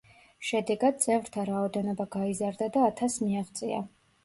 შედეგად, 0.51 0.97
წევრთა 1.03 1.45
რაოდენობა 1.51 2.09
გაიზარდა 2.17 2.73
და 2.79 2.89
ათასს 2.91 3.25
მიაღწია. 3.29 3.87